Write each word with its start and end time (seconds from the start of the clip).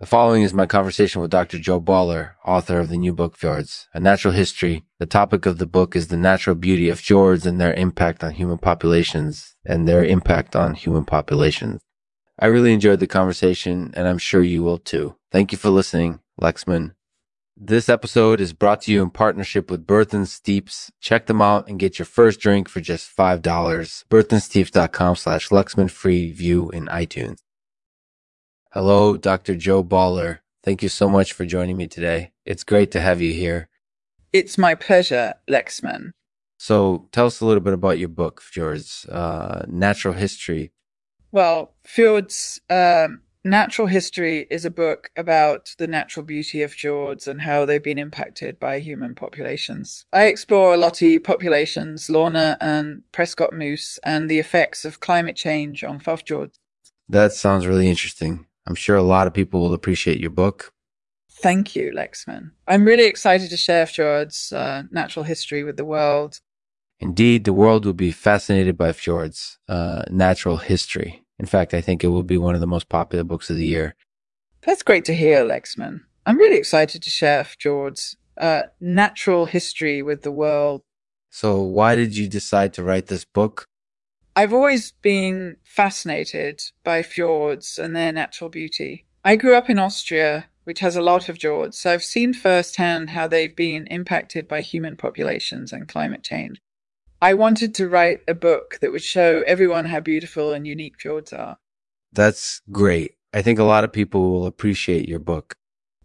The 0.00 0.06
following 0.06 0.44
is 0.44 0.54
my 0.54 0.66
conversation 0.66 1.20
with 1.20 1.32
Dr. 1.32 1.58
Jo 1.58 1.80
Boaler, 1.80 2.36
author 2.44 2.78
of 2.78 2.88
the 2.88 2.96
new 2.96 3.12
book 3.12 3.36
Fjords, 3.36 3.88
A 3.92 3.98
Natural 3.98 4.32
History. 4.32 4.84
The 5.00 5.06
topic 5.06 5.44
of 5.44 5.58
the 5.58 5.66
book 5.66 5.96
is 5.96 6.06
the 6.06 6.16
natural 6.16 6.54
beauty 6.54 6.88
of 6.88 7.00
fjords 7.00 7.44
and 7.44 7.60
their 7.60 7.74
impact 7.74 8.22
on 8.22 8.30
human 8.30 8.58
populations 8.58 9.56
and 9.66 9.88
their 9.88 10.04
impact 10.04 10.54
on 10.54 10.74
human 10.74 11.04
populations. 11.04 11.80
I 12.38 12.46
really 12.46 12.72
enjoyed 12.72 13.00
the 13.00 13.08
conversation 13.08 13.92
and 13.96 14.06
I'm 14.06 14.18
sure 14.18 14.40
you 14.40 14.62
will 14.62 14.78
too. 14.78 15.16
Thank 15.32 15.50
you 15.50 15.58
for 15.58 15.70
listening, 15.70 16.20
Lexman. 16.40 16.92
This 17.56 17.88
episode 17.88 18.40
is 18.40 18.52
brought 18.52 18.82
to 18.82 18.92
you 18.92 19.02
in 19.02 19.10
partnership 19.10 19.68
with 19.68 19.84
Birth 19.84 20.14
and 20.14 20.28
Steeps. 20.28 20.92
Check 21.00 21.26
them 21.26 21.42
out 21.42 21.66
and 21.66 21.76
get 21.76 21.98
your 21.98 22.06
first 22.06 22.38
drink 22.38 22.68
for 22.68 22.80
just 22.80 23.16
$5. 23.16 23.42
BerthaSteeps.com 23.42 25.16
slash 25.16 25.48
Lexman 25.48 25.90
free 25.90 26.30
view 26.30 26.70
in 26.70 26.86
iTunes. 26.86 27.38
Hello, 28.72 29.16
Dr. 29.16 29.54
Jo 29.54 29.82
Boaler. 29.82 30.42
Thank 30.62 30.82
you 30.82 30.90
so 30.90 31.08
much 31.08 31.32
for 31.32 31.46
joining 31.46 31.78
me 31.78 31.86
today. 31.86 32.32
It's 32.44 32.64
great 32.64 32.90
to 32.90 33.00
have 33.00 33.22
you 33.22 33.32
here. 33.32 33.70
It's 34.30 34.58
my 34.58 34.74
pleasure, 34.74 35.32
Lexman. 35.48 36.10
So, 36.58 37.08
tell 37.10 37.24
us 37.24 37.40
a 37.40 37.46
little 37.46 37.62
bit 37.62 37.72
about 37.72 37.98
your 37.98 38.10
book, 38.10 38.42
Fjords, 38.42 39.06
uh, 39.06 39.64
Natural 39.68 40.12
History. 40.12 40.72
Well, 41.32 41.72
Fjords, 41.82 42.60
um, 42.68 43.22
Natural 43.42 43.86
History 43.86 44.46
is 44.50 44.66
a 44.66 44.70
book 44.70 45.12
about 45.16 45.74
the 45.78 45.86
natural 45.86 46.26
beauty 46.26 46.60
of 46.60 46.72
fjords 46.72 47.26
and 47.26 47.40
how 47.40 47.64
they've 47.64 47.82
been 47.82 47.98
impacted 47.98 48.60
by 48.60 48.80
human 48.80 49.14
populations. 49.14 50.04
I 50.12 50.24
explore 50.24 50.74
Aloti 50.74 51.24
populations, 51.24 52.10
Lorna 52.10 52.58
and 52.60 53.02
Prescott 53.12 53.54
moose, 53.54 53.98
and 54.04 54.28
the 54.28 54.38
effects 54.38 54.84
of 54.84 55.00
climate 55.00 55.36
change 55.36 55.82
on 55.82 56.00
fjords. 56.00 56.58
That 57.08 57.32
sounds 57.32 57.66
really 57.66 57.88
interesting. 57.88 58.44
I'm 58.68 58.74
sure 58.74 58.96
a 58.96 59.02
lot 59.02 59.26
of 59.26 59.32
people 59.32 59.60
will 59.62 59.72
appreciate 59.72 60.20
your 60.20 60.30
book. 60.30 60.74
Thank 61.30 61.74
you, 61.74 61.90
Lexman. 61.90 62.50
I'm 62.66 62.84
really 62.84 63.06
excited 63.06 63.48
to 63.48 63.56
share 63.56 63.86
Fjord's 63.86 64.52
uh, 64.52 64.82
natural 64.90 65.24
history 65.24 65.64
with 65.64 65.78
the 65.78 65.86
world. 65.86 66.40
Indeed, 67.00 67.44
the 67.44 67.54
world 67.54 67.86
will 67.86 67.94
be 67.94 68.10
fascinated 68.10 68.76
by 68.76 68.92
Fjord's 68.92 69.58
uh, 69.68 70.02
natural 70.10 70.58
history. 70.58 71.24
In 71.38 71.46
fact, 71.46 71.72
I 71.72 71.80
think 71.80 72.04
it 72.04 72.08
will 72.08 72.22
be 72.22 72.36
one 72.36 72.54
of 72.54 72.60
the 72.60 72.66
most 72.66 72.90
popular 72.90 73.24
books 73.24 73.48
of 73.48 73.56
the 73.56 73.66
year. 73.66 73.94
That's 74.66 74.82
great 74.82 75.06
to 75.06 75.14
hear, 75.14 75.44
Lexman. 75.44 76.00
I'm 76.26 76.36
really 76.36 76.58
excited 76.58 77.02
to 77.02 77.10
share 77.10 77.44
Fjord's 77.44 78.16
uh, 78.36 78.62
natural 78.80 79.46
history 79.46 80.02
with 80.02 80.24
the 80.24 80.32
world. 80.32 80.82
So, 81.30 81.62
why 81.62 81.94
did 81.94 82.18
you 82.18 82.28
decide 82.28 82.74
to 82.74 82.82
write 82.82 83.06
this 83.06 83.24
book? 83.24 83.66
I've 84.38 84.52
always 84.52 84.92
been 84.92 85.56
fascinated 85.64 86.62
by 86.84 87.02
fjords 87.02 87.76
and 87.76 87.96
their 87.96 88.12
natural 88.12 88.48
beauty. 88.48 89.04
I 89.24 89.34
grew 89.34 89.56
up 89.56 89.68
in 89.68 89.80
Austria, 89.80 90.46
which 90.62 90.78
has 90.78 90.94
a 90.94 91.02
lot 91.02 91.28
of 91.28 91.38
fjords, 91.38 91.76
so 91.76 91.92
I've 91.92 92.04
seen 92.04 92.32
firsthand 92.32 93.10
how 93.10 93.26
they've 93.26 93.56
been 93.56 93.88
impacted 93.88 94.46
by 94.46 94.60
human 94.60 94.94
populations 94.94 95.72
and 95.72 95.88
climate 95.88 96.22
change. 96.22 96.60
I 97.20 97.34
wanted 97.34 97.74
to 97.74 97.88
write 97.88 98.20
a 98.28 98.34
book 98.34 98.78
that 98.80 98.92
would 98.92 99.02
show 99.02 99.42
everyone 99.44 99.86
how 99.86 99.98
beautiful 99.98 100.52
and 100.52 100.68
unique 100.68 101.00
fjords 101.00 101.32
are. 101.32 101.56
That's 102.12 102.62
great. 102.70 103.16
I 103.34 103.42
think 103.42 103.58
a 103.58 103.64
lot 103.64 103.82
of 103.82 103.92
people 103.92 104.30
will 104.30 104.46
appreciate 104.46 105.08
your 105.08 105.18
book. 105.18 105.56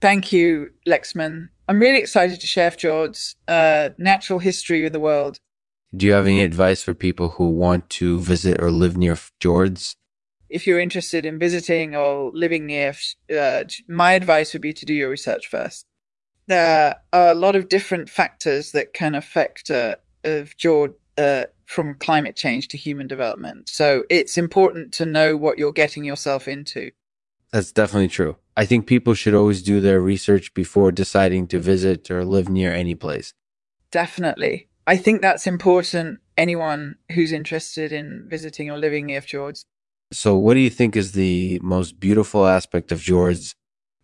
Thank 0.00 0.32
you, 0.32 0.70
Lexman. 0.86 1.48
I'm 1.68 1.78
really 1.78 1.98
excited 1.98 2.40
to 2.40 2.46
share 2.46 2.70
fjords, 2.70 3.36
uh, 3.48 3.90
natural 3.98 4.38
history 4.38 4.82
with 4.82 4.94
the 4.94 5.00
world. 5.00 5.40
Do 5.94 6.06
you 6.06 6.12
have 6.12 6.26
any 6.26 6.42
advice 6.42 6.82
for 6.82 6.94
people 6.94 7.30
who 7.30 7.50
want 7.50 7.88
to 7.90 8.18
visit 8.18 8.60
or 8.60 8.70
live 8.70 8.96
near 8.96 9.16
fjords? 9.16 9.96
If 10.48 10.66
you're 10.66 10.80
interested 10.80 11.24
in 11.24 11.38
visiting 11.38 11.94
or 11.94 12.30
living 12.32 12.66
near, 12.66 12.94
uh, 13.36 13.64
my 13.88 14.12
advice 14.12 14.52
would 14.52 14.62
be 14.62 14.72
to 14.72 14.86
do 14.86 14.94
your 14.94 15.10
research 15.10 15.46
first. 15.46 15.86
There 16.46 16.96
are 17.12 17.30
a 17.30 17.34
lot 17.34 17.54
of 17.54 17.68
different 17.68 18.10
factors 18.10 18.72
that 18.72 18.92
can 18.92 19.14
affect 19.14 19.70
uh, 19.70 19.96
a 20.24 20.44
fjord 20.44 20.94
uh, 21.16 21.44
from 21.66 21.94
climate 21.94 22.36
change 22.36 22.68
to 22.68 22.76
human 22.76 23.06
development. 23.06 23.68
So 23.68 24.04
it's 24.10 24.36
important 24.36 24.92
to 24.94 25.06
know 25.06 25.36
what 25.36 25.58
you're 25.58 25.72
getting 25.72 26.04
yourself 26.04 26.48
into. 26.48 26.90
That's 27.52 27.72
definitely 27.72 28.08
true. 28.08 28.36
I 28.56 28.66
think 28.66 28.86
people 28.86 29.14
should 29.14 29.34
always 29.34 29.62
do 29.62 29.80
their 29.80 30.00
research 30.00 30.54
before 30.54 30.92
deciding 30.92 31.46
to 31.48 31.60
visit 31.60 32.10
or 32.10 32.24
live 32.24 32.48
near 32.48 32.72
any 32.72 32.94
place. 32.94 33.32
Definitely. 33.90 34.68
I 34.86 34.96
think 34.96 35.22
that's 35.22 35.46
important. 35.46 36.20
Anyone 36.36 36.96
who's 37.12 37.32
interested 37.32 37.92
in 37.92 38.26
visiting 38.28 38.70
or 38.70 38.78
living 38.78 39.06
near 39.06 39.20
fjords. 39.20 39.64
So, 40.12 40.36
what 40.36 40.54
do 40.54 40.60
you 40.60 40.70
think 40.70 40.96
is 40.96 41.12
the 41.12 41.58
most 41.62 41.98
beautiful 41.98 42.46
aspect 42.46 42.92
of 42.92 43.00
fjords? 43.00 43.54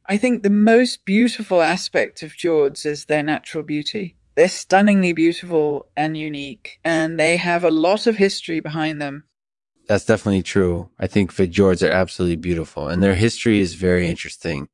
I 0.06 0.16
think 0.16 0.42
the 0.42 0.50
most 0.50 1.04
beautiful 1.04 1.60
aspect 1.62 2.22
of 2.22 2.32
fjords 2.32 2.86
is 2.86 3.04
their 3.04 3.22
natural 3.22 3.62
beauty. 3.62 4.16
They're 4.34 4.48
stunningly 4.48 5.12
beautiful 5.12 5.86
and 5.96 6.16
unique, 6.16 6.80
and 6.84 7.20
they 7.20 7.36
have 7.36 7.62
a 7.62 7.70
lot 7.70 8.06
of 8.06 8.16
history 8.16 8.60
behind 8.60 9.00
them. 9.00 9.24
That's 9.86 10.04
definitely 10.04 10.42
true. 10.42 10.88
I 10.98 11.06
think 11.06 11.32
fjords 11.32 11.82
are 11.82 11.90
absolutely 11.90 12.36
beautiful, 12.36 12.88
and 12.88 13.02
their 13.02 13.16
history 13.16 13.60
is 13.60 13.74
very 13.74 14.08
interesting. 14.08 14.68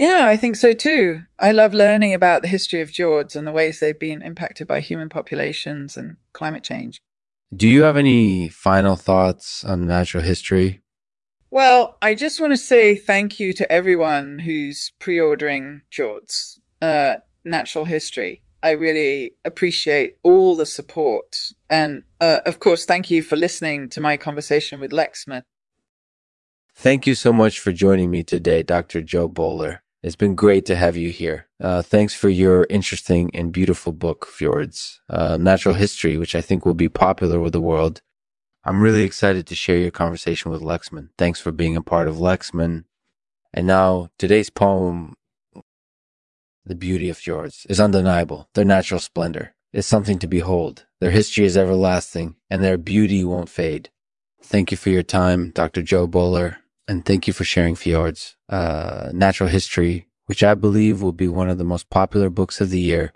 Yeah, 0.00 0.28
I 0.28 0.38
think 0.38 0.56
so 0.56 0.72
too. 0.72 1.24
I 1.38 1.52
love 1.52 1.74
learning 1.74 2.14
about 2.14 2.40
the 2.40 2.48
history 2.48 2.80
of 2.80 2.88
fjords 2.88 3.36
and 3.36 3.46
the 3.46 3.52
ways 3.52 3.80
they've 3.80 3.98
been 3.98 4.22
impacted 4.22 4.66
by 4.66 4.80
human 4.80 5.10
populations 5.10 5.94
and 5.94 6.16
climate 6.32 6.64
change. 6.64 7.02
Do 7.54 7.68
you 7.68 7.82
have 7.82 7.98
any 7.98 8.48
final 8.48 8.96
thoughts 8.96 9.62
on 9.62 9.86
natural 9.86 10.22
history? 10.22 10.80
Well, 11.50 11.98
I 12.00 12.14
just 12.14 12.40
want 12.40 12.54
to 12.54 12.56
say 12.56 12.96
thank 12.96 13.38
you 13.38 13.52
to 13.52 13.70
everyone 13.70 14.38
who's 14.38 14.90
pre 14.98 15.20
ordering 15.20 15.82
fjords, 15.92 16.58
uh, 16.80 17.16
natural 17.44 17.84
history. 17.84 18.42
I 18.62 18.70
really 18.70 19.34
appreciate 19.44 20.16
all 20.22 20.56
the 20.56 20.64
support. 20.64 21.36
And 21.68 22.04
uh, 22.22 22.40
of 22.46 22.58
course, 22.58 22.86
thank 22.86 23.10
you 23.10 23.22
for 23.22 23.36
listening 23.36 23.90
to 23.90 24.00
my 24.00 24.16
conversation 24.16 24.80
with 24.80 24.92
Lexman. 24.92 25.42
Thank 26.74 27.06
you 27.06 27.14
so 27.14 27.34
much 27.34 27.60
for 27.60 27.70
joining 27.70 28.10
me 28.10 28.22
today, 28.22 28.62
Dr. 28.62 29.02
Jo 29.02 29.28
Boaler. 29.28 29.82
It's 30.02 30.16
been 30.16 30.34
great 30.34 30.64
to 30.66 30.76
have 30.76 30.96
you 30.96 31.10
here. 31.10 31.46
Uh, 31.62 31.82
thanks 31.82 32.14
for 32.14 32.30
your 32.30 32.66
interesting 32.70 33.30
and 33.34 33.52
beautiful 33.52 33.92
book, 33.92 34.26
Fjords, 34.26 35.02
uh, 35.10 35.36
Natural 35.36 35.74
History, 35.74 36.16
which 36.16 36.34
I 36.34 36.40
think 36.40 36.64
will 36.64 36.74
be 36.74 36.88
popular 36.88 37.38
with 37.38 37.52
the 37.52 37.60
world. 37.60 38.00
I'm 38.64 38.80
really 38.80 39.02
excited 39.02 39.46
to 39.46 39.54
share 39.54 39.76
your 39.76 39.90
conversation 39.90 40.50
with 40.50 40.62
Lexman. 40.62 41.10
Thanks 41.18 41.38
for 41.38 41.52
being 41.52 41.76
a 41.76 41.82
part 41.82 42.08
of 42.08 42.16
Lexman. 42.16 42.84
And 43.52 43.66
now, 43.66 44.08
today's 44.18 44.48
poem, 44.48 45.16
The 46.64 46.74
Beauty 46.74 47.10
of 47.10 47.18
Fjords, 47.18 47.66
is 47.68 47.80
undeniable. 47.80 48.48
Their 48.54 48.64
natural 48.64 49.00
splendor 49.00 49.54
is 49.70 49.84
something 49.84 50.18
to 50.20 50.26
behold. 50.26 50.86
Their 51.00 51.10
history 51.10 51.44
is 51.44 51.58
everlasting, 51.58 52.36
and 52.48 52.64
their 52.64 52.78
beauty 52.78 53.22
won't 53.22 53.50
fade. 53.50 53.90
Thank 54.42 54.70
you 54.70 54.78
for 54.78 54.88
your 54.88 55.02
time, 55.02 55.50
Dr. 55.50 55.82
Jo 55.82 56.06
Boaler 56.06 56.59
and 56.90 57.04
thank 57.04 57.28
you 57.28 57.32
for 57.32 57.44
sharing 57.44 57.76
Fjords, 57.76 58.34
uh, 58.48 59.10
Natural 59.14 59.48
History, 59.48 60.08
which 60.26 60.42
I 60.42 60.54
believe 60.54 61.00
will 61.00 61.12
be 61.12 61.28
one 61.28 61.48
of 61.48 61.56
the 61.56 61.62
most 61.62 61.88
popular 61.88 62.28
books 62.28 62.60
of 62.60 62.70
the 62.70 62.80
year. 62.80 63.12